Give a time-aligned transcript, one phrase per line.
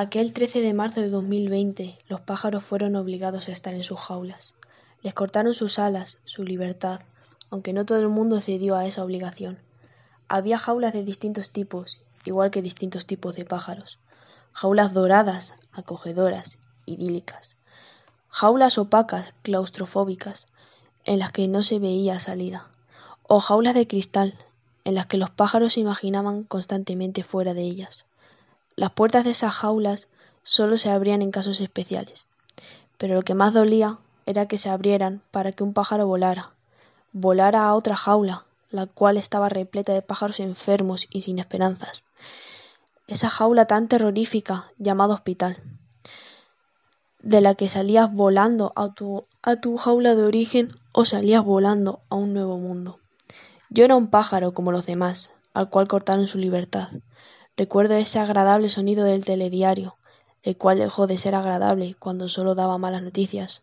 [0.00, 4.54] Aquel 13 de marzo de 2020, los pájaros fueron obligados a estar en sus jaulas.
[5.02, 7.00] Les cortaron sus alas, su libertad,
[7.50, 9.58] aunque no todo el mundo cedió a esa obligación.
[10.28, 13.98] Había jaulas de distintos tipos, igual que distintos tipos de pájaros.
[14.52, 17.56] Jaulas doradas, acogedoras, idílicas.
[18.28, 20.46] Jaulas opacas, claustrofóbicas,
[21.06, 22.68] en las que no se veía salida.
[23.24, 24.38] O jaulas de cristal,
[24.84, 28.07] en las que los pájaros se imaginaban constantemente fuera de ellas.
[28.78, 30.06] Las puertas de esas jaulas
[30.44, 32.28] solo se abrían en casos especiales,
[32.96, 36.52] pero lo que más dolía era que se abrieran para que un pájaro volara,
[37.12, 42.04] volara a otra jaula, la cual estaba repleta de pájaros enfermos y sin esperanzas.
[43.08, 45.56] Esa jaula tan terrorífica llamada hospital,
[47.20, 51.98] de la que salías volando a tu, a tu jaula de origen o salías volando
[52.10, 53.00] a un nuevo mundo.
[53.70, 56.90] Yo era un pájaro como los demás, al cual cortaron su libertad,
[57.58, 59.96] Recuerdo ese agradable sonido del telediario,
[60.44, 63.62] el cual dejó de ser agradable cuando solo daba malas noticias.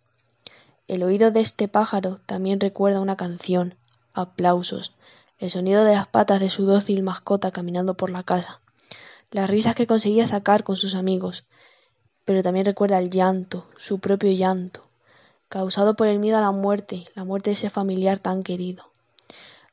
[0.90, 3.78] El oído de este pájaro también recuerda una canción,
[4.14, 4.92] aplausos,
[5.40, 8.60] el sonido de las patas de su dócil mascota caminando por la casa,
[9.32, 11.46] las risas que conseguía sacar con sus amigos,
[12.26, 14.90] pero también recuerda el llanto, su propio llanto,
[15.48, 18.92] causado por el miedo a la muerte, la muerte de ese familiar tan querido.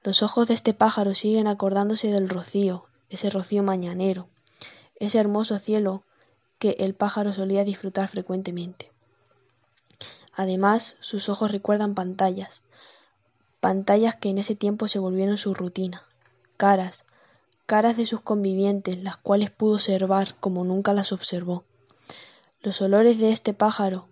[0.04, 4.28] Los ojos de este pájaro siguen acordándose del rocío, ese rocío mañanero,
[4.96, 6.02] ese hermoso cielo
[6.58, 8.91] que el pájaro solía disfrutar frecuentemente.
[10.34, 12.62] Además, sus ojos recuerdan pantallas,
[13.60, 16.05] pantallas que en ese tiempo se volvieron su rutina,
[16.56, 17.05] caras,
[17.66, 21.64] caras de sus convivientes, las cuales pudo observar como nunca las observó.
[22.62, 24.08] Los olores de este pájaro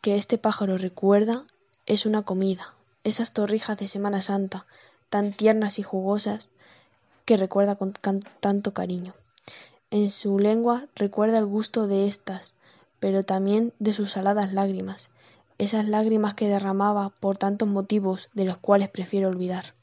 [0.00, 1.44] que este pájaro recuerda
[1.84, 2.74] es una comida,
[3.04, 4.66] esas torrijas de Semana Santa,
[5.08, 6.48] tan tiernas y jugosas
[7.24, 7.92] que recuerda con
[8.40, 9.14] tanto cariño.
[9.90, 12.54] En su lengua recuerda el gusto de estas,
[13.00, 15.10] pero también de sus saladas lágrimas,
[15.58, 19.74] esas lágrimas que derramaba por tantos motivos de los cuales prefiero olvidar.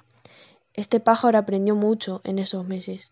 [0.74, 3.12] Este pájaro aprendió mucho en esos meses.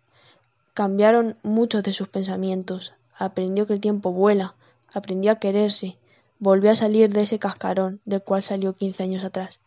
[0.73, 4.55] Cambiaron muchos de sus pensamientos, aprendió que el tiempo vuela,
[4.93, 5.97] aprendió a quererse,
[6.39, 9.59] volvió a salir de ese cascarón del cual salió quince años atrás.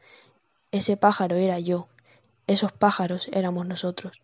[0.73, 1.87] Ese pájaro era yo.
[2.47, 4.23] Esos pájaros éramos nosotros.